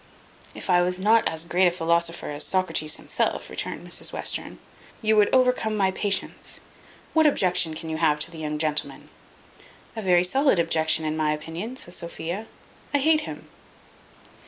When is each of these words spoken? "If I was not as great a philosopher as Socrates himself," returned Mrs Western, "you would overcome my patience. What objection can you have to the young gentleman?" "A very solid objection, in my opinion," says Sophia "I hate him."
"If 0.55 0.67
I 0.67 0.81
was 0.81 0.97
not 0.97 1.27
as 1.27 1.43
great 1.45 1.67
a 1.67 1.71
philosopher 1.71 2.31
as 2.31 2.43
Socrates 2.43 2.95
himself," 2.95 3.51
returned 3.51 3.87
Mrs 3.87 4.11
Western, 4.11 4.57
"you 4.99 5.15
would 5.15 5.29
overcome 5.31 5.77
my 5.77 5.91
patience. 5.91 6.59
What 7.13 7.27
objection 7.27 7.75
can 7.75 7.87
you 7.87 7.97
have 7.97 8.17
to 8.21 8.31
the 8.31 8.39
young 8.39 8.57
gentleman?" 8.57 9.09
"A 9.95 10.01
very 10.01 10.23
solid 10.23 10.57
objection, 10.57 11.05
in 11.05 11.15
my 11.15 11.31
opinion," 11.33 11.75
says 11.77 11.97
Sophia 11.97 12.47
"I 12.91 12.97
hate 12.97 13.21
him." 13.21 13.47